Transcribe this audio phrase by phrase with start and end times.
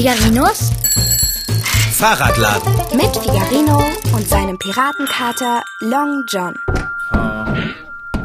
[0.00, 0.70] Figarinos
[1.92, 2.72] Fahrradladen.
[2.96, 6.54] mit Figarino und seinem Piratenkater Long John.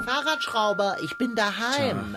[0.05, 2.15] Fahrradschrauber, ich bin daheim.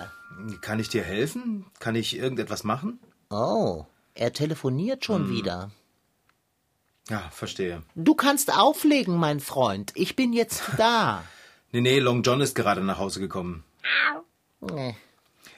[0.60, 1.66] Kann ich dir helfen?
[1.80, 3.00] Kann ich irgendetwas machen?
[3.30, 3.84] Oh,
[4.14, 5.72] er telefoniert schon wieder.
[7.08, 7.82] Ja, verstehe.
[7.96, 9.90] Du kannst auflegen, mein Freund.
[9.96, 11.24] Ich bin jetzt da.
[11.72, 13.64] Nee, nee, Long John ist gerade nach Hause gekommen.
[14.60, 14.94] Nee.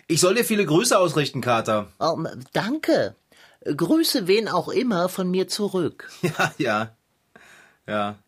[0.06, 1.92] Ich soll dir viele Grüße ausrichten, Kater.
[1.98, 2.16] Oh,
[2.54, 3.14] danke.
[3.64, 6.10] Grüße wen auch immer von mir zurück.
[6.22, 6.96] Ja, ja.
[7.86, 8.18] Ja.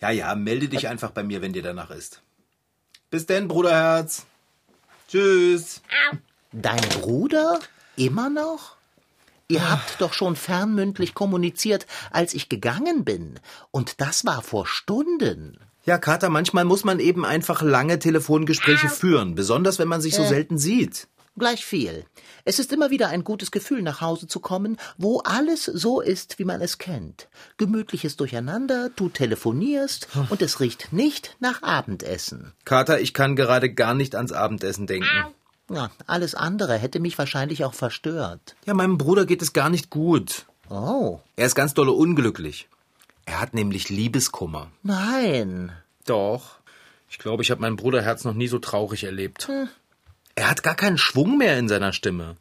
[0.00, 2.22] Ja, ja, melde dich einfach bei mir, wenn dir danach ist.
[3.10, 4.26] Bis denn, Bruderherz.
[5.08, 5.80] Tschüss.
[6.52, 7.60] Dein Bruder?
[7.96, 8.76] Immer noch?
[9.48, 13.38] Ihr habt doch schon fernmündlich kommuniziert, als ich gegangen bin.
[13.70, 15.58] Und das war vor Stunden.
[15.84, 20.24] Ja, Kater, manchmal muss man eben einfach lange Telefongespräche führen, besonders wenn man sich so
[20.24, 21.06] selten sieht.
[21.38, 22.04] Gleich viel.
[22.44, 26.38] Es ist immer wieder ein gutes Gefühl, nach Hause zu kommen, wo alles so ist,
[26.38, 27.28] wie man es kennt.
[27.58, 32.52] Gemütliches Durcheinander, du telefonierst und es riecht nicht nach Abendessen.
[32.64, 35.08] Kater, ich kann gerade gar nicht ans Abendessen denken.
[35.70, 38.54] Ja, alles andere hätte mich wahrscheinlich auch verstört.
[38.64, 40.46] Ja, meinem Bruder geht es gar nicht gut.
[40.70, 42.68] Oh, Er ist ganz dolle unglücklich.
[43.24, 44.70] Er hat nämlich Liebeskummer.
[44.82, 45.72] nein.
[46.06, 46.56] Doch.
[47.10, 49.48] Ich glaube, ich habe mein Bruderherz noch nie so traurig erlebt.
[50.36, 52.36] Er hat gar keinen Schwung mehr in seiner Stimme.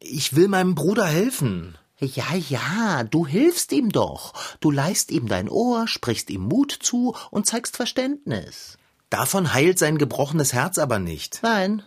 [0.00, 1.76] Ich will meinem Bruder helfen.
[1.98, 4.32] Ja, ja, du hilfst ihm doch.
[4.60, 8.78] Du leihst ihm dein Ohr, sprichst ihm Mut zu und zeigst Verständnis.
[9.10, 11.40] Davon heilt sein gebrochenes Herz aber nicht.
[11.42, 11.82] Nein,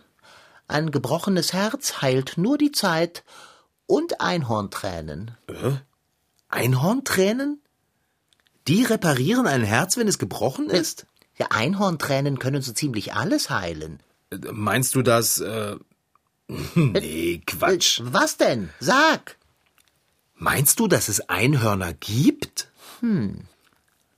[0.66, 3.24] ein gebrochenes Herz heilt nur die Zeit
[3.86, 5.30] und Einhorntränen.
[6.48, 7.62] Einhorntränen?
[8.66, 11.06] Die reparieren ein Herz, wenn es gebrochen ist?
[11.38, 14.02] Ja, Einhorntränen können so ziemlich alles heilen.
[14.30, 15.76] Äh, Meinst du das, äh...
[16.74, 18.00] Nee, Quatsch.
[18.00, 18.70] Äh, Was denn?
[18.80, 19.36] Sag!
[20.34, 22.68] Meinst du, dass es Einhörner gibt?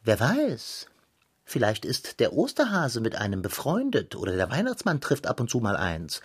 [0.04, 0.86] Wer weiß?
[1.44, 5.76] Vielleicht ist der Osterhase mit einem befreundet oder der Weihnachtsmann trifft ab und zu mal
[5.76, 6.20] eins.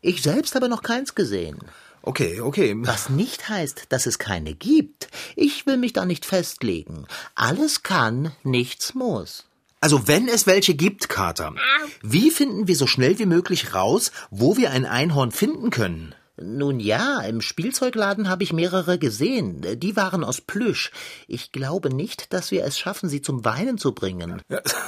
[0.00, 1.58] Ich selbst habe noch keins gesehen.
[2.02, 2.74] Okay, okay.
[2.78, 5.08] Was nicht heißt, dass es keine gibt.
[5.36, 7.06] Ich will mich da nicht festlegen.
[7.34, 9.44] Alles kann, nichts muss.
[9.82, 11.54] Also wenn es welche gibt, Kater,
[12.02, 16.14] wie finden wir so schnell wie möglich raus, wo wir ein Einhorn finden können?
[16.40, 19.60] Nun ja, im Spielzeugladen habe ich mehrere gesehen.
[19.80, 20.92] Die waren aus Plüsch.
[21.26, 24.40] Ich glaube nicht, dass wir es schaffen, sie zum Weinen zu bringen.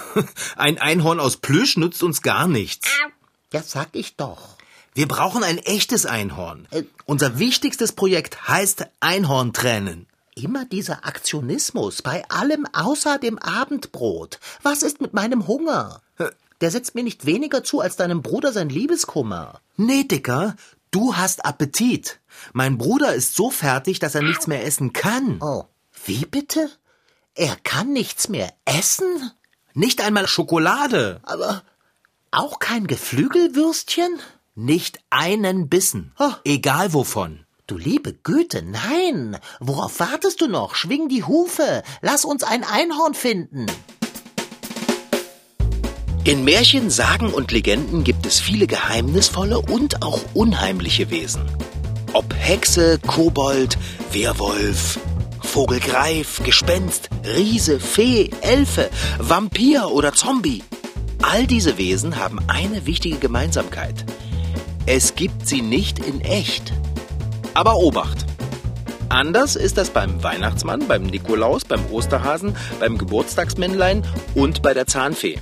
[0.57, 2.89] Ein Einhorn aus Plüsch nützt uns gar nichts.
[3.53, 4.57] Ja, sag ich doch.
[4.95, 6.69] Wir brauchen ein echtes Einhorn.
[6.71, 6.85] Äh.
[7.05, 10.07] Unser wichtigstes Projekt heißt Einhorntränen.
[10.35, 14.41] Immer dieser Aktionismus bei allem außer dem Abendbrot.
[14.63, 16.01] Was ist mit meinem Hunger?
[16.61, 19.61] Der setzt mir nicht weniger zu als deinem Bruder sein Liebeskummer.
[19.77, 20.57] Nee, Dicker,
[20.91, 22.21] du hast Appetit.
[22.53, 25.39] Mein Bruder ist so fertig, dass er nichts mehr essen kann.
[25.41, 25.65] Oh,
[26.05, 26.71] wie bitte?
[27.35, 29.31] Er kann nichts mehr essen?
[29.73, 31.21] Nicht einmal Schokolade.
[31.25, 31.63] Aber
[32.31, 34.19] auch kein Geflügelwürstchen?
[34.55, 36.13] Nicht einen Bissen.
[36.19, 36.33] Oh.
[36.45, 37.44] Egal wovon.
[37.67, 39.39] Du liebe Güte, nein!
[39.59, 40.75] Worauf wartest du noch?
[40.75, 41.83] Schwing die Hufe!
[42.03, 43.65] Lass uns ein Einhorn finden!
[46.25, 51.41] In Märchen, Sagen und Legenden gibt es viele geheimnisvolle und auch unheimliche Wesen.
[52.13, 53.79] Ob Hexe, Kobold,
[54.13, 54.99] Werwolf,
[55.41, 60.63] Vogelgreif, Gespenst, Riese, Fee, Elfe, Vampir oder Zombie.
[61.23, 64.05] All diese Wesen haben eine wichtige Gemeinsamkeit.
[64.85, 66.75] Es gibt sie nicht in echt.
[67.55, 68.27] Aber Obacht!
[69.09, 74.05] Anders ist das beim Weihnachtsmann, beim Nikolaus, beim Osterhasen, beim Geburtstagsmännlein
[74.35, 75.39] und bei der Zahnfee.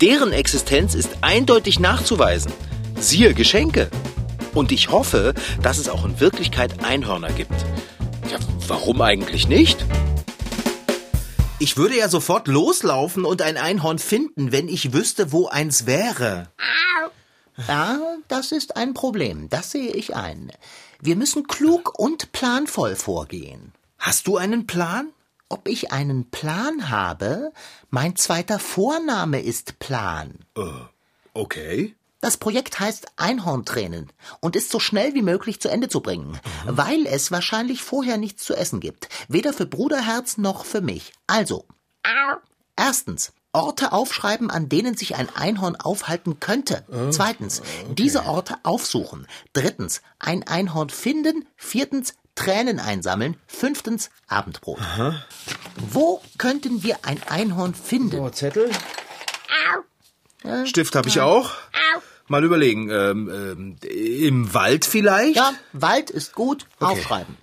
[0.00, 2.52] Deren Existenz ist eindeutig nachzuweisen.
[2.98, 3.88] Siehe Geschenke.
[4.52, 5.32] Und ich hoffe,
[5.62, 7.52] dass es auch in Wirklichkeit Einhörner gibt.
[8.32, 9.84] Ja, warum eigentlich nicht?
[11.60, 16.48] Ich würde ja sofort loslaufen und ein Einhorn finden, wenn ich wüsste, wo eins wäre.
[17.68, 20.50] Ja, das ist ein Problem, das sehe ich ein.
[21.04, 23.74] Wir müssen klug und planvoll vorgehen.
[23.98, 25.12] Hast du einen Plan?
[25.50, 27.52] Ob ich einen Plan habe?
[27.90, 30.38] Mein zweiter Vorname ist Plan.
[31.34, 31.94] Okay.
[32.22, 37.06] Das Projekt heißt Einhorntränen und ist so schnell wie möglich zu Ende zu bringen, weil
[37.06, 39.10] es wahrscheinlich vorher nichts zu essen gibt.
[39.28, 41.12] Weder für Bruderherz noch für mich.
[41.26, 41.66] Also,
[42.76, 46.84] erstens, Orte aufschreiben, an denen sich ein Einhorn aufhalten könnte.
[47.10, 49.26] Zweitens, diese Orte aufsuchen.
[49.52, 51.46] Drittens, ein Einhorn finden.
[51.56, 53.36] Viertens, Tränen einsammeln.
[53.46, 54.80] Fünftens, Abendbrot.
[55.76, 58.18] Wo könnten wir ein Einhorn finden?
[58.20, 58.70] Oh, Zettel.
[60.64, 61.52] Stift habe ich auch.
[62.26, 62.90] Mal überlegen.
[62.90, 65.36] Ähm, ähm, Im Wald vielleicht?
[65.36, 66.66] Ja, Wald ist gut.
[66.80, 67.36] Aufschreiben.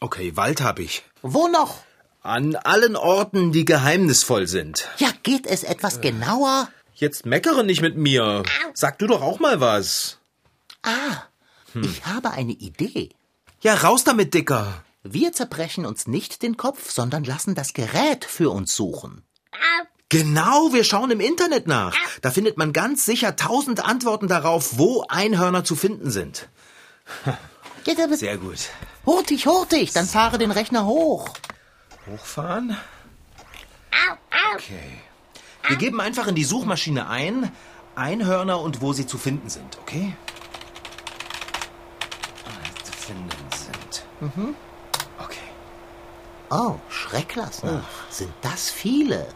[0.00, 1.02] Okay, Wald hab ich.
[1.22, 1.78] Wo noch?
[2.24, 4.88] An allen Orten, die geheimnisvoll sind.
[4.96, 6.70] Ja, geht es etwas genauer?
[6.94, 8.44] Jetzt meckere nicht mit mir.
[8.72, 10.16] Sag du doch auch mal was.
[10.82, 11.24] Ah,
[11.74, 13.10] ich habe eine Idee.
[13.60, 14.82] Ja, raus damit, Dicker.
[15.02, 19.22] Wir zerbrechen uns nicht den Kopf, sondern lassen das Gerät für uns suchen.
[20.08, 21.94] Genau, wir schauen im Internet nach.
[22.22, 26.48] Da findet man ganz sicher tausend Antworten darauf, wo Einhörner zu finden sind.
[28.12, 28.70] Sehr gut.
[29.04, 31.28] hurtig, hurtig, dann fahre den Rechner hoch.
[32.06, 32.76] Hochfahren.
[34.54, 35.00] Okay.
[35.68, 37.50] Wir geben einfach in die Suchmaschine ein,
[37.94, 40.14] Einhörner und wo sie zu finden sind, okay?
[42.82, 44.04] Zu finden sind.
[45.18, 45.38] Okay.
[46.50, 47.82] Oh, schreck lass nach.
[48.10, 49.26] Sind das viele?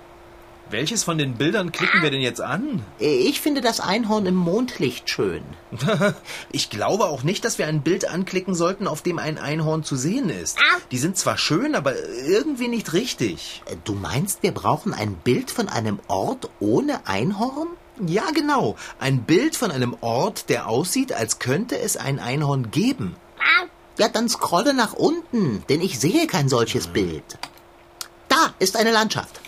[0.70, 2.85] Welches von den Bildern klicken wir denn jetzt an?
[2.99, 5.43] Ich finde das Einhorn im Mondlicht schön.
[6.50, 9.97] Ich glaube auch nicht, dass wir ein Bild anklicken sollten, auf dem ein Einhorn zu
[9.97, 10.59] sehen ist.
[10.91, 11.94] Die sind zwar schön, aber
[12.26, 13.62] irgendwie nicht richtig.
[13.85, 17.69] Du meinst, wir brauchen ein Bild von einem Ort ohne Einhorn?
[18.06, 18.76] Ja, genau.
[18.99, 23.17] Ein Bild von einem Ort, der aussieht, als könnte es ein Einhorn geben.
[23.99, 27.38] Ja, dann scrolle nach unten, denn ich sehe kein solches Bild.
[28.29, 29.41] Da ist eine Landschaft.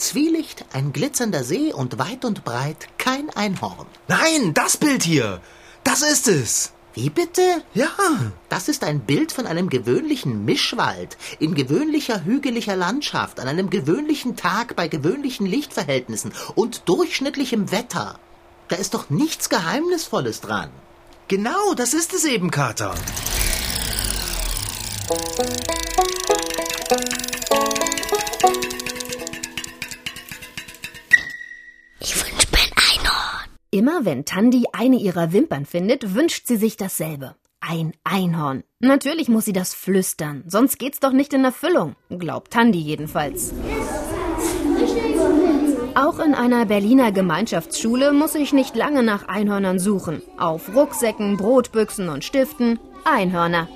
[0.00, 3.86] Zwielicht, ein glitzernder See und weit und breit kein Einhorn.
[4.08, 5.40] Nein, das Bild hier.
[5.84, 6.72] Das ist es.
[6.94, 7.62] Wie bitte?
[7.74, 7.88] Ja.
[8.48, 14.36] Das ist ein Bild von einem gewöhnlichen Mischwald, in gewöhnlicher hügeliger Landschaft, an einem gewöhnlichen
[14.36, 18.18] Tag bei gewöhnlichen Lichtverhältnissen und durchschnittlichem Wetter.
[18.68, 20.70] Da ist doch nichts Geheimnisvolles dran.
[21.28, 22.94] Genau, das ist es eben, Kater.
[33.80, 37.34] Immer wenn Tandi eine ihrer Wimpern findet, wünscht sie sich dasselbe.
[37.60, 38.62] Ein Einhorn.
[38.78, 43.54] Natürlich muss sie das flüstern, sonst geht's doch nicht in Erfüllung, glaubt Tandi jedenfalls.
[45.94, 50.20] Auch in einer Berliner Gemeinschaftsschule muss ich nicht lange nach Einhörnern suchen.
[50.36, 53.66] Auf Rucksäcken, Brotbüchsen und Stiften Einhörner.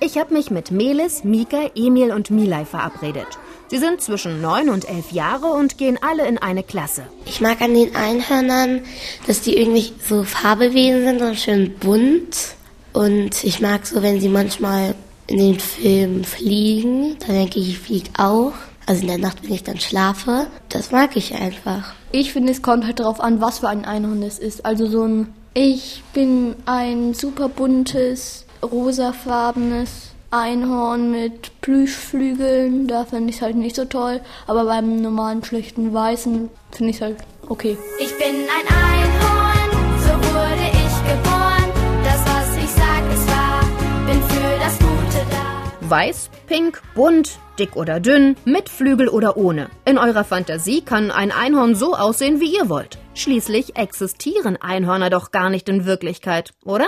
[0.00, 3.38] Ich habe mich mit Melis, Mika, Emil und Milay verabredet.
[3.68, 7.02] Sie sind zwischen neun und elf Jahre und gehen alle in eine Klasse.
[7.24, 8.82] Ich mag an den Einhörnern,
[9.26, 12.54] dass die irgendwie so Farbewesen sind und schön bunt.
[12.92, 14.94] Und ich mag so, wenn sie manchmal
[15.26, 18.52] in den Filmen fliegen, dann denke ich, ich fliege auch.
[18.86, 20.46] Also in der Nacht, wenn ich dann schlafe.
[20.68, 21.92] Das mag ich einfach.
[22.12, 24.64] Ich finde, es kommt halt darauf an, was für ein Einhorn es ist.
[24.64, 32.86] Also so ein, ich bin ein super buntes, rosafarbenes Einhorn mit Plüschflügeln.
[32.86, 34.20] Da finde ich es halt nicht so toll.
[34.46, 37.16] Aber beim normalen, schlichten Weißen finde ich es halt
[37.48, 37.76] okay.
[38.00, 41.70] Ich bin ein Einhorn, so wurde ich geboren.
[42.04, 43.62] Das, was ich sag, ist wahr.
[44.06, 45.88] Bin für das Gute da.
[45.88, 49.70] Weiß, pink, bunt, dick oder dünn, mit Flügel oder ohne.
[49.84, 52.98] In eurer Fantasie kann ein Einhorn so aussehen, wie ihr wollt.
[53.14, 56.86] Schließlich existieren Einhörner doch gar nicht in Wirklichkeit, oder?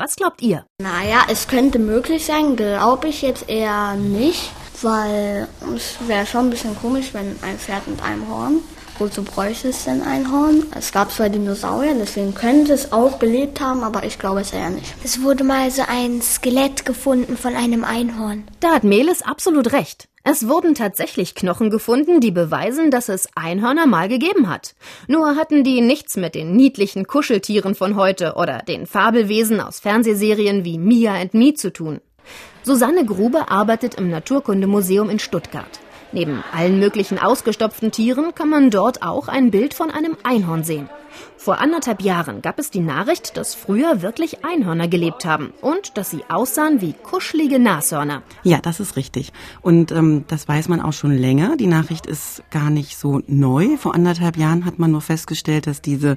[0.00, 0.64] Was glaubt ihr?
[0.80, 6.50] Naja, es könnte möglich sein, glaube ich jetzt eher nicht, weil es wäre schon ein
[6.50, 8.60] bisschen komisch, wenn ein Pferd mit einem Horn.
[9.00, 10.66] Wozu bräuchte es denn ein Horn?
[10.76, 14.70] Es gab zwar Dinosaurier, deswegen könnte es auch gelebt haben, aber ich glaube es eher
[14.70, 14.94] nicht.
[15.02, 18.44] Es wurde mal so ein Skelett gefunden von einem Einhorn.
[18.60, 20.08] Da hat Melis absolut recht.
[20.30, 24.74] Es wurden tatsächlich Knochen gefunden, die beweisen, dass es Einhörner mal gegeben hat.
[25.06, 30.66] Nur hatten die nichts mit den niedlichen Kuscheltieren von heute oder den Fabelwesen aus Fernsehserien
[30.66, 32.02] wie Mia and Me zu tun.
[32.62, 35.80] Susanne Grube arbeitet im Naturkundemuseum in Stuttgart.
[36.12, 40.88] Neben allen möglichen ausgestopften Tieren kann man dort auch ein Bild von einem Einhorn sehen.
[41.36, 46.10] Vor anderthalb Jahren gab es die Nachricht, dass früher wirklich Einhörner gelebt haben und dass
[46.10, 48.22] sie aussahen wie kuschelige Nashörner.
[48.42, 49.32] Ja, das ist richtig.
[49.62, 51.56] Und ähm, das weiß man auch schon länger.
[51.56, 53.76] Die Nachricht ist gar nicht so neu.
[53.76, 56.16] Vor anderthalb Jahren hat man nur festgestellt, dass diese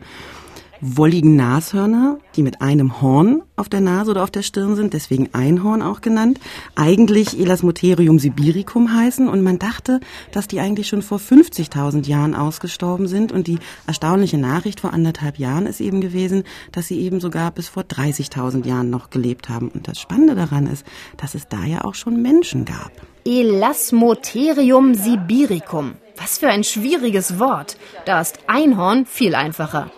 [0.81, 5.29] wolligen Nashörner, die mit einem Horn auf der Nase oder auf der Stirn sind, deswegen
[5.33, 6.39] Einhorn auch genannt,
[6.75, 10.00] eigentlich Elasmotherium sibiricum heißen und man dachte,
[10.31, 15.38] dass die eigentlich schon vor 50.000 Jahren ausgestorben sind und die erstaunliche Nachricht vor anderthalb
[15.38, 19.69] Jahren ist eben gewesen, dass sie eben sogar bis vor 30.000 Jahren noch gelebt haben
[19.69, 20.85] und das Spannende daran ist,
[21.17, 22.91] dass es da ja auch schon Menschen gab.
[23.23, 25.93] Elasmotherium sibiricum.
[26.17, 27.77] Was für ein schwieriges Wort.
[28.05, 29.91] Da ist Einhorn viel einfacher.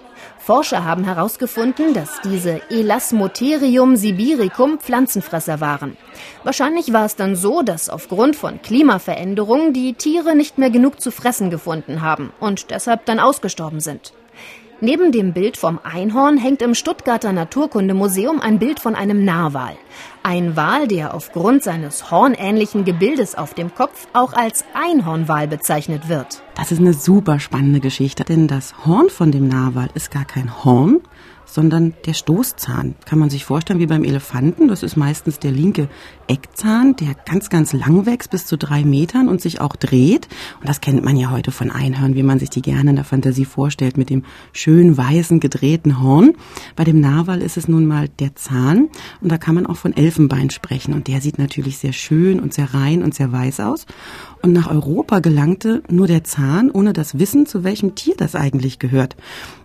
[0.46, 5.96] Forscher haben herausgefunden, dass diese Elasmotherium sibiricum Pflanzenfresser waren.
[6.44, 11.12] Wahrscheinlich war es dann so, dass aufgrund von Klimaveränderungen die Tiere nicht mehr genug zu
[11.12, 14.12] fressen gefunden haben und deshalb dann ausgestorben sind.
[14.86, 19.78] Neben dem Bild vom Einhorn hängt im Stuttgarter Naturkundemuseum ein Bild von einem Narwal.
[20.24, 26.44] Ein Wal, der aufgrund seines hornähnlichen Gebildes auf dem Kopf auch als Einhornwal bezeichnet wird.
[26.56, 30.66] Das ist eine super spannende Geschichte, denn das Horn von dem Narwal ist gar kein
[30.66, 31.00] Horn,
[31.46, 32.96] sondern der Stoßzahn.
[33.06, 34.68] Kann man sich vorstellen wie beim Elefanten.
[34.68, 35.88] Das ist meistens der linke
[36.28, 40.28] Eckzahn, der ganz, ganz lang wächst, bis zu drei Metern und sich auch dreht.
[40.60, 43.06] Und das kennt man ja heute von Einhörn, wie man sich die gerne in der
[43.06, 46.34] Fantasie vorstellt, mit dem schön weißen, gedrehten Horn.
[46.76, 48.90] Bei dem Narwal ist es nun mal der Zahn.
[49.22, 50.94] Und da kann man auch von Elfenbein sprechen.
[50.94, 53.86] Und der sieht natürlich sehr schön und sehr rein und sehr weiß aus.
[54.42, 58.78] Und nach Europa gelangte nur der Zahn, ohne das Wissen, zu welchem Tier das eigentlich
[58.78, 59.16] gehört.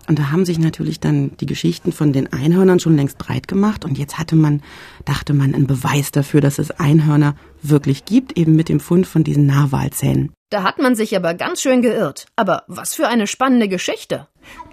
[0.07, 3.85] Und da haben sich natürlich dann die Geschichten von den Einhörnern schon längst breit gemacht.
[3.85, 4.63] Und jetzt hatte man,
[5.05, 9.23] dachte man, einen Beweis dafür, dass es Einhörner wirklich gibt, eben mit dem Fund von
[9.23, 10.33] diesen Narwalzähnen.
[10.49, 12.25] Da hat man sich aber ganz schön geirrt.
[12.35, 14.25] Aber was für eine spannende Geschichte.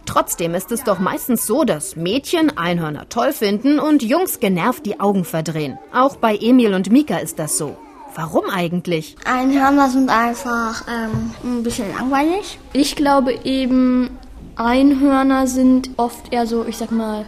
[0.06, 5.00] Trotzdem ist es doch meistens so, dass Mädchen Einhörner toll finden und Jungs genervt die
[5.00, 5.78] Augen verdrehen.
[5.92, 7.76] Auch bei Emil und Mika ist das so.
[8.14, 9.16] Warum eigentlich?
[9.26, 12.58] Einhörner sind einfach ähm, ein bisschen langweilig.
[12.72, 14.16] Ich glaube eben,
[14.54, 17.26] Einhörner sind oft eher so, ich sag mal,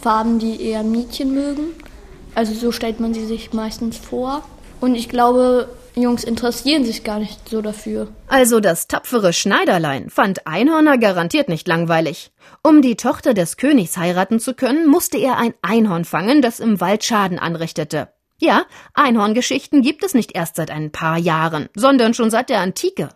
[0.00, 1.74] Farben, die eher Mädchen mögen.
[2.34, 4.42] Also so stellt man sie sich meistens vor.
[4.80, 8.08] Und ich glaube, Jungs interessieren sich gar nicht so dafür.
[8.26, 12.32] Also das tapfere Schneiderlein fand Einhörner garantiert nicht langweilig.
[12.62, 16.80] Um die Tochter des Königs heiraten zu können, musste er ein Einhorn fangen, das im
[16.80, 18.08] Wald Schaden anrichtete.
[18.44, 23.10] Ja, Einhorngeschichten gibt es nicht erst seit ein paar Jahren, sondern schon seit der Antike.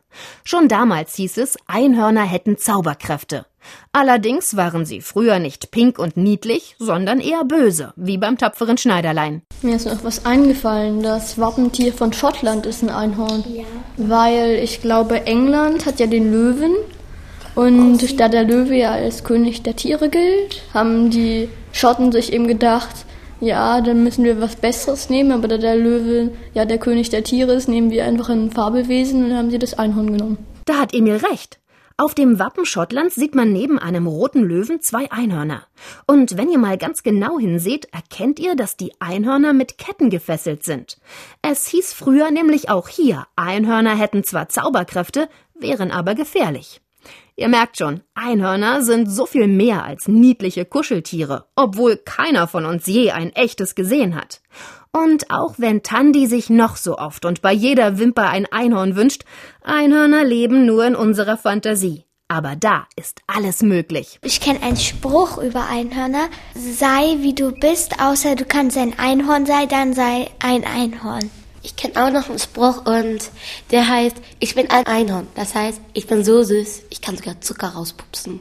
[0.44, 3.44] Schon damals hieß es, Einhörner hätten Zauberkräfte.
[3.90, 9.42] Allerdings waren sie früher nicht pink und niedlich, sondern eher böse, wie beim tapferen Schneiderlein.
[9.62, 11.02] Mir ist noch was eingefallen.
[11.02, 13.42] Das Wappentier von Schottland ist ein Einhorn.
[13.52, 13.64] Ja.
[13.96, 16.76] Weil ich glaube, England hat ja den Löwen.
[17.56, 22.46] Und da der Löwe ja als König der Tiere gilt, haben die Schotten sich eben
[22.46, 23.06] gedacht,
[23.40, 27.24] ja, dann müssen wir was Besseres nehmen, aber da der Löwe ja der König der
[27.24, 30.38] Tiere ist, nehmen wir einfach ein Fabelwesen und haben sie das Einhorn genommen.
[30.64, 31.60] Da hat Emil recht.
[31.98, 35.62] Auf dem Wappen Schottlands sieht man neben einem roten Löwen zwei Einhörner.
[36.06, 40.62] Und wenn ihr mal ganz genau hinseht, erkennt ihr, dass die Einhörner mit Ketten gefesselt
[40.62, 40.98] sind.
[41.40, 46.82] Es hieß früher nämlich auch hier, Einhörner hätten zwar Zauberkräfte, wären aber gefährlich.
[47.38, 52.86] Ihr merkt schon, Einhörner sind so viel mehr als niedliche Kuscheltiere, obwohl keiner von uns
[52.86, 54.40] je ein echtes gesehen hat.
[54.90, 59.24] Und auch wenn Tandy sich noch so oft und bei jeder Wimper ein Einhorn wünscht,
[59.62, 62.06] Einhörner leben nur in unserer Fantasie.
[62.28, 64.18] Aber da ist alles möglich.
[64.24, 66.28] Ich kenne einen Spruch über Einhörner.
[66.54, 71.30] Sei wie du bist, außer du kannst ein Einhorn sein, dann sei ein Einhorn.
[71.66, 73.18] Ich kenne auch noch einen Spruch und
[73.72, 75.26] der heißt, ich bin ein Einhorn.
[75.34, 78.38] Das heißt, ich bin so süß, ich kann sogar Zucker rauspupsen.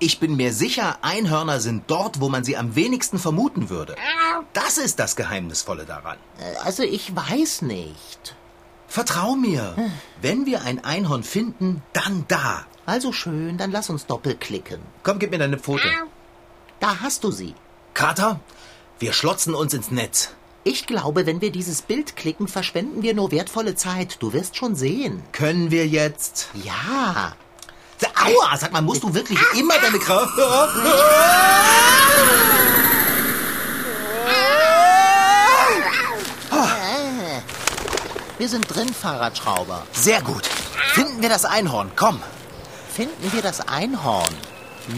[0.00, 3.94] Ich bin mir sicher, Einhörner sind dort, wo man sie am wenigsten vermuten würde.
[4.54, 6.18] Das ist das Geheimnisvolle daran.
[6.64, 8.34] Also ich weiß nicht.
[8.88, 9.76] Vertrau mir.
[10.20, 12.66] Wenn wir ein Einhorn finden, dann da.
[12.86, 14.80] Also schön, dann lass uns doppelklicken.
[15.04, 15.88] Komm, gib mir deine Pfote.
[16.80, 17.54] Da hast du sie.
[17.94, 18.40] Kater,
[18.98, 20.30] wir schlotzen uns ins Netz.
[20.66, 24.16] Ich glaube, wenn wir dieses Bild klicken, verschwenden wir nur wertvolle Zeit.
[24.20, 25.22] Du wirst schon sehen.
[25.32, 26.48] Können wir jetzt?
[26.54, 27.36] Ja.
[28.16, 30.32] Aua, sag mal, musst du wirklich immer deine Kraft...
[38.38, 39.86] Wir sind drin, Fahrradschrauber.
[39.92, 40.46] Sehr gut.
[40.94, 42.20] Finden wir das Einhorn, komm.
[42.90, 44.34] Finden wir das Einhorn?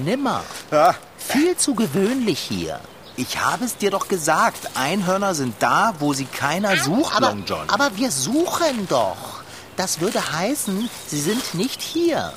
[0.05, 0.45] Nimmer.
[0.71, 0.95] Ja.
[1.19, 2.81] Viel zu gewöhnlich hier.
[3.17, 4.71] Ich habe es dir doch gesagt.
[4.75, 7.69] Einhörner sind da, wo sie keiner sucht, Aber, Long John.
[7.69, 9.43] aber wir suchen doch.
[9.77, 12.33] Das würde heißen, sie sind nicht hier.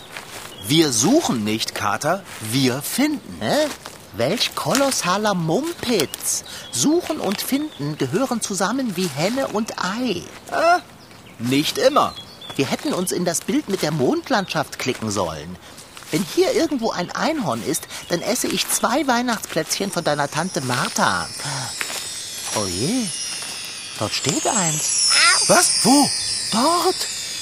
[0.68, 2.24] wir suchen nicht, Kater.
[2.52, 3.38] Wir finden.
[3.42, 3.68] Hä?
[4.14, 6.44] Welch kolossaler Mumpitz.
[6.72, 10.24] Suchen und finden gehören zusammen wie Henne und Ei.
[11.40, 12.14] Nicht immer.
[12.56, 15.56] Wir hätten uns in das Bild mit der Mondlandschaft klicken sollen.
[16.12, 21.30] Wenn hier irgendwo ein Einhorn ist, dann esse ich zwei Weihnachtsplätzchen von deiner Tante Martha.
[22.56, 23.06] Oh je,
[24.00, 25.12] dort steht eins.
[25.48, 25.84] Was?
[25.84, 26.10] Wo?
[26.52, 26.96] Dort,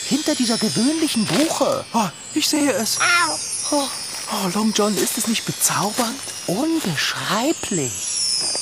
[0.10, 1.86] hinter dieser gewöhnlichen Buche.
[1.94, 3.00] Oh, ich sehe es.
[3.72, 3.88] Oh,
[4.32, 6.20] oh, Long John, ist es nicht bezaubernd?
[6.48, 7.94] Unbeschreiblich.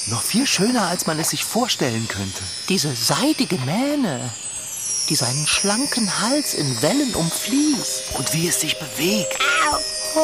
[0.08, 2.44] Noch viel schöner, als man es sich vorstellen könnte.
[2.70, 4.32] Diese seidige Mähne,
[5.10, 8.16] die seinen schlanken Hals in Wellen umfließt.
[8.18, 9.38] Und wie es sich bewegt.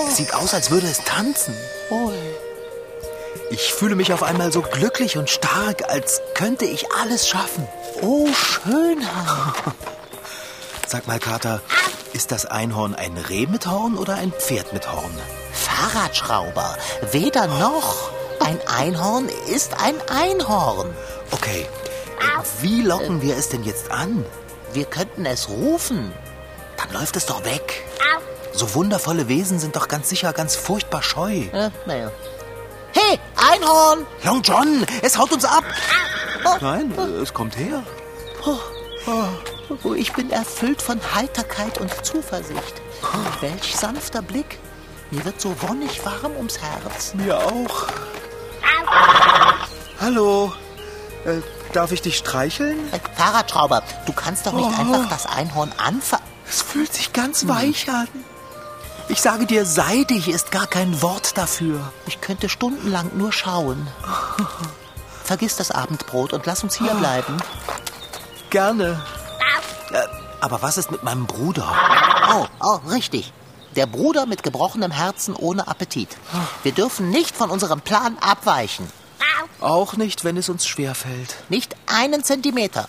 [0.07, 1.55] Es sieht aus, als würde es tanzen.
[1.89, 2.13] Ui.
[3.49, 7.67] Ich fühle mich auf einmal so glücklich und stark, als könnte ich alles schaffen.
[8.01, 9.55] Oh, Schönheit.
[10.87, 11.61] Sag mal, Kater,
[12.13, 15.11] ist das Einhorn ein Reh mit Horn oder ein Pferd mit Horn?
[15.51, 16.77] Fahrradschrauber.
[17.11, 18.11] Weder noch.
[18.39, 20.93] Ein Einhorn ist ein Einhorn.
[21.31, 21.67] Okay.
[22.61, 24.25] Wie locken wir es denn jetzt an?
[24.73, 26.13] Wir könnten es rufen.
[26.77, 27.83] Dann läuft es doch weg.
[28.53, 31.43] So wundervolle Wesen sind doch ganz sicher ganz furchtbar scheu.
[31.53, 32.11] Äh, naja.
[32.93, 34.05] Hey, Einhorn!
[34.23, 35.63] Long John, es haut uns ab.
[36.59, 36.91] Nein,
[37.21, 37.83] es kommt her.
[38.43, 42.81] Oh, ich bin erfüllt von Heiterkeit und Zuversicht.
[43.39, 44.59] Welch sanfter Blick.
[45.11, 47.13] Mir wird so wonnig warm ums Herz.
[47.15, 47.87] Mir auch.
[49.99, 50.53] Hallo.
[51.25, 51.37] Äh,
[51.73, 52.91] darf ich dich streicheln?
[52.91, 54.81] Äh, Fahrradschrauber, du kannst doch nicht Oh.
[54.81, 56.25] einfach das Einhorn anfassen.
[56.49, 58.07] Es fühlt sich ganz weich an.
[59.09, 61.91] Ich sage dir, seidig ist gar kein Wort dafür.
[62.05, 63.87] Ich könnte stundenlang nur schauen.
[65.23, 67.37] Vergiss das Abendbrot und lass uns hier bleiben.
[68.49, 69.01] Gerne.
[69.91, 70.03] Äh,
[70.39, 71.71] aber was ist mit meinem Bruder?
[72.33, 73.31] Oh, oh, richtig.
[73.75, 76.17] Der Bruder mit gebrochenem Herzen ohne Appetit.
[76.63, 78.87] Wir dürfen nicht von unserem Plan abweichen.
[79.61, 81.35] Auch nicht, wenn es uns schwerfällt.
[81.49, 82.87] Nicht einen Zentimeter.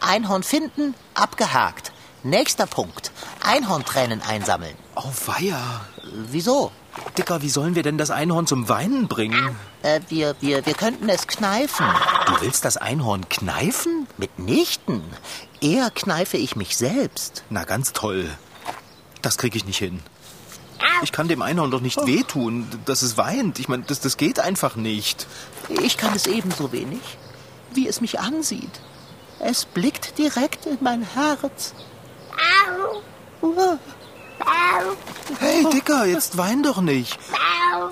[0.00, 1.92] Einhorn finden, abgehakt.
[2.26, 3.12] Nächster Punkt.
[3.40, 4.74] Einhorntränen einsammeln.
[4.96, 5.86] Oh, weia.
[6.28, 6.72] Wieso?
[7.16, 9.54] Dicker, wie sollen wir denn das Einhorn zum Weinen bringen?
[9.84, 11.86] Äh, wir, wir, wir könnten es kneifen.
[12.26, 14.08] Du willst das Einhorn kneifen?
[14.16, 15.04] Mitnichten.
[15.60, 17.44] Eher kneife ich mich selbst.
[17.48, 18.28] Na, ganz toll.
[19.22, 20.02] Das krieg ich nicht hin.
[21.04, 23.60] Ich kann dem Einhorn doch nicht wehtun, dass es weint.
[23.60, 25.28] Ich meine, das, das geht einfach nicht.
[25.80, 27.02] Ich kann es ebenso wenig,
[27.72, 28.80] wie es mich ansieht.
[29.38, 31.72] Es blickt direkt in mein Herz.
[35.38, 37.18] Hey, Dicker, jetzt wein doch nicht.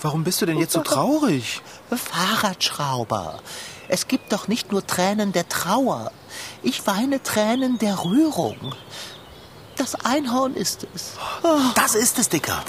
[0.00, 1.62] Warum bist du denn jetzt so traurig?
[1.90, 3.40] Fahrradschrauber.
[3.88, 6.10] Es gibt doch nicht nur Tränen der Trauer.
[6.62, 8.74] Ich weine Tränen der Rührung.
[9.76, 11.12] Das Einhorn ist es.
[11.74, 12.64] Das ist es, Dicker.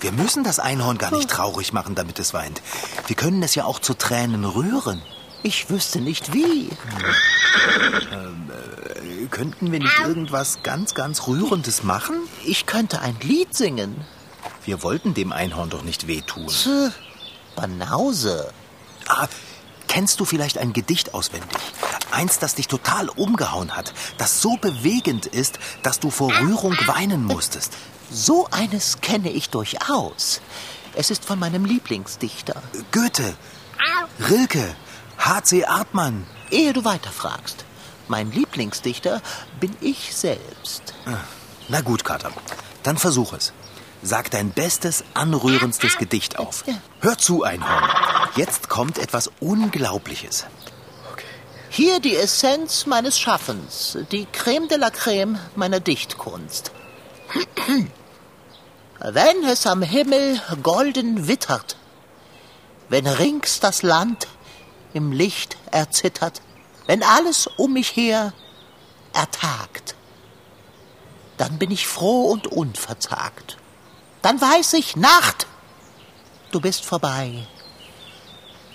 [0.00, 2.62] Wir müssen das Einhorn gar nicht traurig machen, damit es weint.
[3.06, 5.02] Wir können es ja auch zu Tränen rühren.
[5.42, 6.70] Ich wüsste nicht wie.
[9.30, 12.16] Könnten wir nicht irgendwas ganz, ganz Rührendes machen?
[12.44, 14.04] Ich könnte ein Lied singen.
[14.64, 16.48] Wir wollten dem Einhorn doch nicht wehtun.
[16.48, 16.92] Tch,
[17.56, 18.52] Banause.
[19.06, 19.28] Ah,
[19.88, 21.58] kennst du vielleicht ein Gedicht auswendig?
[22.10, 27.24] Eins, das dich total umgehauen hat, das so bewegend ist, dass du vor Rührung weinen
[27.24, 27.74] musstest.
[28.10, 30.40] So eines kenne ich durchaus.
[30.94, 32.60] Es ist von meinem Lieblingsdichter.
[32.90, 33.34] Goethe,
[34.28, 34.74] Rilke,
[35.18, 35.64] H.C.
[35.64, 36.26] Artmann.
[36.50, 37.64] Ehe du weiterfragst.
[38.10, 39.22] Mein Lieblingsdichter
[39.60, 40.82] bin ich selbst.
[41.68, 42.32] Na gut, Kater,
[42.82, 43.52] dann versuch es.
[44.02, 46.64] Sag dein bestes, anrührendstes Gedicht auf.
[47.02, 47.88] Hör zu, Einhorn.
[48.34, 50.46] Jetzt kommt etwas Unglaubliches.
[51.68, 56.72] Hier die Essenz meines Schaffens, die Creme de la Creme meiner Dichtkunst.
[58.98, 61.76] Wenn es am Himmel golden wittert,
[62.88, 64.26] wenn rings das Land
[64.94, 66.42] im Licht erzittert,
[66.90, 68.32] wenn alles um mich her
[69.12, 69.94] ertagt,
[71.36, 73.58] dann bin ich froh und unverzagt.
[74.22, 75.46] Dann weiß ich, Nacht,
[76.50, 77.46] du bist vorbei.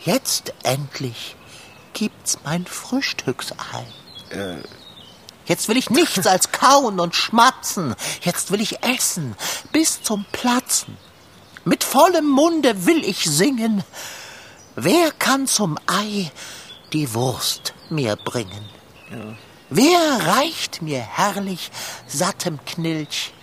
[0.06, 1.36] Jetzt endlich
[1.92, 3.86] gibt's mein Frühstücksei.
[5.46, 7.96] Jetzt will ich nichts als kauen und schmatzen.
[8.22, 9.36] Jetzt will ich essen
[9.74, 10.98] bis zum Platzen.
[11.66, 13.84] Mit vollem Munde will ich singen.
[14.78, 16.32] Wer kann zum Ei
[16.96, 18.70] die Wurst mir bringen?
[19.70, 21.70] Wer reicht mir herrlich
[22.08, 23.34] sattem Knilch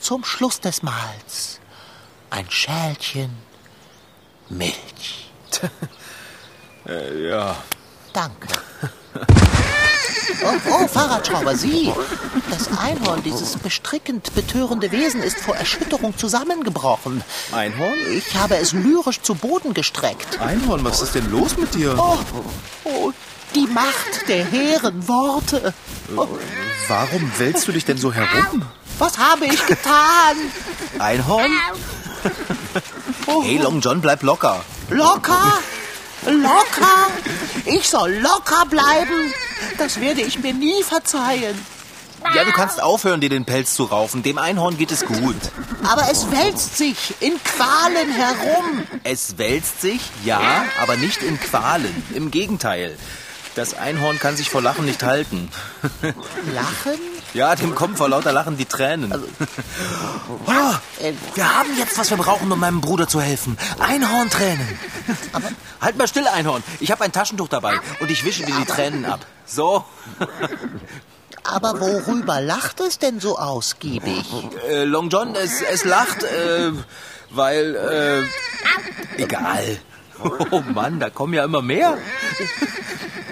[0.00, 1.60] zum Schluss des Mahls
[2.30, 3.30] ein Schälchen
[4.48, 5.30] Milch?
[7.28, 7.54] Ja.
[8.14, 8.48] Danke.
[10.44, 11.92] Oh, oh, Fahrradschrauber, Sie!
[12.50, 17.22] Das Einhorn, dieses bestrickend betörende Wesen, ist vor Erschütterung zusammengebrochen.
[17.52, 17.94] Einhorn?
[18.10, 20.40] Ich habe es lyrisch zu Boden gestreckt.
[20.40, 21.94] Einhorn, was ist denn los mit dir?
[21.98, 22.18] Oh,
[22.84, 23.12] oh,
[23.54, 25.74] die Macht der hehren Worte.
[26.16, 26.28] Oh,
[26.88, 28.62] Warum wälzt du dich denn so herum?
[28.98, 30.36] was habe ich getan?
[30.98, 31.50] Einhorn?
[33.42, 34.64] Hey, Long John, bleib locker.
[34.90, 35.58] Locker?
[36.26, 37.08] Locker?
[37.68, 39.32] Ich soll locker bleiben?
[39.76, 41.58] Das werde ich mir nie verzeihen.
[42.34, 44.22] Ja, du kannst aufhören, dir den Pelz zu raufen.
[44.22, 45.36] Dem Einhorn geht es gut.
[45.84, 48.82] Aber es wälzt sich in Qualen herum.
[49.04, 52.02] Es wälzt sich, ja, aber nicht in Qualen.
[52.14, 52.96] Im Gegenteil.
[53.58, 55.50] Das Einhorn kann sich vor Lachen nicht halten.
[56.54, 57.00] Lachen?
[57.34, 59.12] Ja, dem kommen vor lauter Lachen die Tränen.
[60.46, 60.74] Oh,
[61.34, 63.58] wir haben jetzt, was wir brauchen, um meinem Bruder zu helfen.
[63.80, 64.78] Einhorntränen.
[65.80, 66.62] halt mal still, Einhorn.
[66.78, 69.26] Ich habe ein Taschentuch dabei und ich wische dir die Tränen ab.
[69.44, 69.84] So.
[71.42, 74.24] Aber worüber lacht es denn so ausgiebig?
[74.68, 76.70] Äh, Long John, es, es lacht, äh,
[77.30, 77.74] weil,
[79.16, 79.78] äh, egal.
[80.50, 81.98] Oh Mann, da kommen ja immer mehr.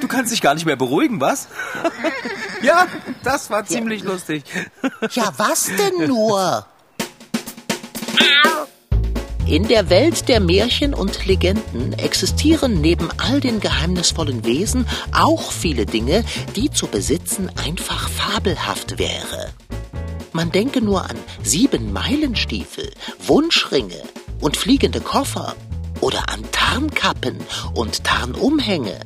[0.00, 1.48] Du kannst dich gar nicht mehr beruhigen, was?
[2.62, 2.86] Ja,
[3.22, 4.44] das war ziemlich lustig.
[5.12, 6.66] Ja, was denn nur?
[9.46, 15.86] In der Welt der Märchen und Legenden existieren neben all den geheimnisvollen Wesen auch viele
[15.86, 16.24] Dinge,
[16.56, 19.52] die zu besitzen einfach fabelhaft wäre.
[20.32, 22.90] Man denke nur an sieben Meilenstiefel,
[23.26, 24.02] Wunschringe
[24.40, 25.54] und fliegende Koffer
[26.00, 27.38] oder an Tarnkappen
[27.74, 28.98] und Tarnumhänge.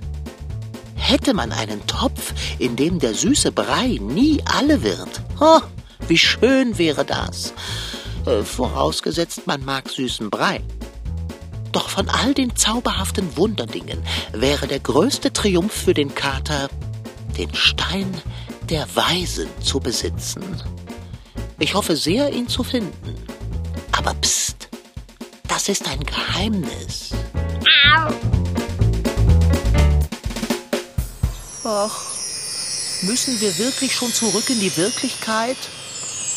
[1.11, 5.59] Hätte man einen Topf, in dem der süße Brei nie alle wird, oh,
[6.07, 7.53] wie schön wäre das.
[8.27, 10.61] Äh, vorausgesetzt, man mag süßen Brei.
[11.73, 14.01] Doch von all den zauberhaften Wunderdingen
[14.33, 16.68] wäre der größte Triumph für den Kater,
[17.37, 18.14] den Stein
[18.68, 20.44] der Weisen zu besitzen.
[21.59, 23.16] Ich hoffe sehr, ihn zu finden.
[23.90, 24.68] Aber pst,
[25.49, 27.11] das ist ein Geheimnis.
[31.64, 32.01] Ach,
[33.03, 35.57] müssen wir wirklich schon zurück in die Wirklichkeit?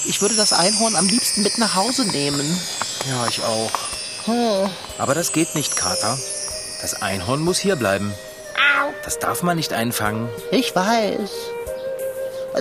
[0.06, 2.60] Ich würde das Einhorn am liebsten mit nach Hause nehmen.
[3.10, 3.72] Ja, ich auch.
[4.98, 6.18] Aber das geht nicht, Kater.
[6.82, 8.14] Das Einhorn muss hier bleiben.
[9.04, 10.30] Das darf man nicht einfangen.
[10.52, 11.30] Ich weiß.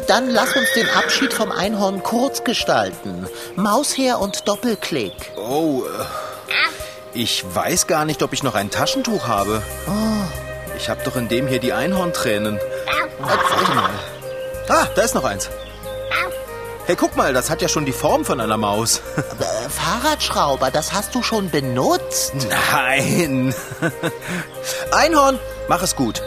[0.06, 3.28] Dann lass uns den Abschied vom Einhorn kurz gestalten.
[3.56, 5.12] Maus her und Doppelklick.
[5.36, 6.04] Oh, äh,
[7.14, 9.62] ich weiß gar nicht, ob ich noch ein Taschentuch habe.
[10.82, 12.58] Ich habe doch in dem hier die Einhorntränen.
[13.20, 13.90] Warte mal.
[14.68, 15.48] Ah, da ist noch eins.
[16.86, 19.00] Hey, guck mal, das hat ja schon die Form von einer Maus.
[19.16, 22.34] Äh, Fahrradschrauber, das hast du schon benutzt.
[22.72, 23.54] Nein.
[24.90, 26.20] Einhorn, mach es gut.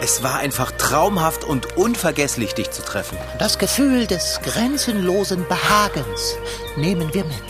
[0.00, 3.18] Es war einfach traumhaft und unvergesslich, dich zu treffen.
[3.38, 6.36] Das Gefühl des grenzenlosen Behagens
[6.76, 7.44] nehmen wir mit.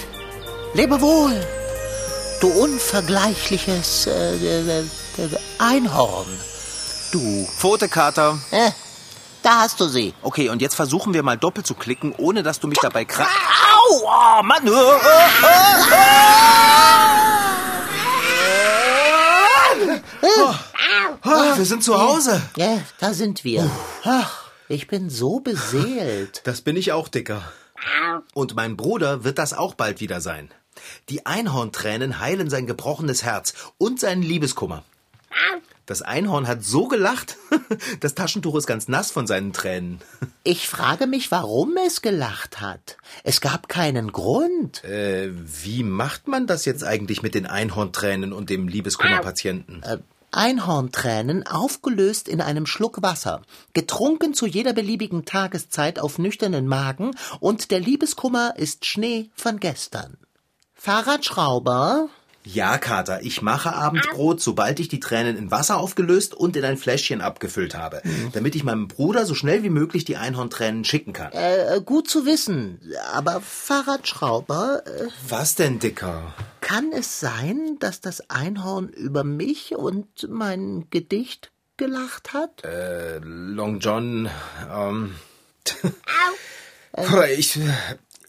[0.75, 1.41] Lebe wohl,
[2.41, 4.85] du unvergleichliches äh, äh,
[5.19, 6.27] äh, Einhorn.
[7.13, 7.47] Du.
[7.47, 7.89] Pfote,
[8.51, 8.71] Äh,
[9.43, 10.15] da hast du sie.
[10.23, 13.25] Okay, und jetzt versuchen wir mal doppelt zu klicken, ohne dass du mich dabei kra...
[13.25, 14.05] Au!
[14.05, 14.69] Oh, Mann!
[14.69, 15.05] Oh, oh,
[20.23, 20.55] oh.
[21.25, 22.41] Oh, wir sind zu Hause.
[22.57, 23.71] Ja, da sind wir.
[24.69, 26.43] Ich bin so beseelt.
[26.45, 27.43] Das bin ich auch, Dicker.
[28.35, 30.51] Und mein Bruder wird das auch bald wieder sein.
[31.09, 34.85] Die Einhorntränen heilen sein gebrochenes Herz und seinen Liebeskummer.
[35.87, 37.37] Das Einhorn hat so gelacht,
[38.01, 40.01] das Taschentuch ist ganz nass von seinen Tränen.
[40.45, 42.97] Ich frage mich, warum es gelacht hat.
[43.25, 44.85] Es gab keinen Grund.
[44.85, 49.83] Äh, wie macht man das jetzt eigentlich mit den Einhorntränen und dem Liebeskummerpatienten?
[49.83, 49.99] Äh,
[50.33, 53.43] Einhorntränen aufgelöst in einem Schluck Wasser,
[53.75, 60.17] getrunken zu jeder beliebigen Tageszeit auf nüchternen Magen und der Liebeskummer ist Schnee von gestern.
[60.75, 62.09] Fahrradschrauber?
[62.45, 66.77] Ja, Kater, ich mache Abendbrot, sobald ich die Tränen in Wasser aufgelöst und in ein
[66.77, 68.03] Fläschchen abgefüllt habe,
[68.33, 71.31] damit ich meinem Bruder so schnell wie möglich die Einhorntränen schicken kann.
[71.33, 72.81] Äh, gut zu wissen,
[73.13, 76.35] aber Fahrradschrauber, äh, Was denn, Dicker?
[76.61, 82.65] kann es sein, dass das Einhorn über mich und mein Gedicht gelacht hat?
[82.65, 84.29] Äh, Long John,
[84.75, 85.15] ähm.
[87.37, 87.59] ich,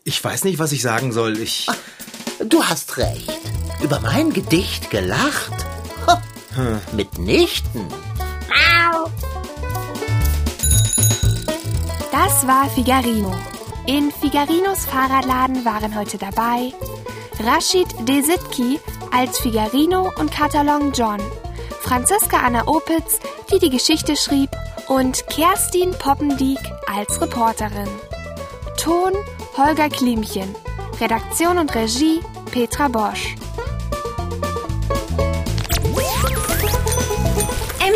[0.03, 1.39] ich weiß nicht, was ich sagen soll.
[1.39, 1.67] Ich.
[2.45, 3.52] Du hast recht.
[3.81, 5.53] Über mein Gedicht gelacht?
[6.07, 6.21] Ha,
[6.93, 7.87] mitnichten.
[12.11, 13.33] Das war Figarino.
[13.85, 16.73] In Figarinos Fahrradladen waren heute dabei
[17.39, 18.79] Rashid Desitki
[19.11, 21.19] als Figarino und Katalon John,
[21.81, 23.19] Franziska Anna Opitz,
[23.51, 24.49] die die Geschichte schrieb,
[24.87, 27.89] und Kerstin Poppendiek als Reporterin.
[28.77, 29.13] Ton
[29.57, 30.55] Holger Klimchen.
[31.01, 33.35] Redaktion und Regie Petra Bosch.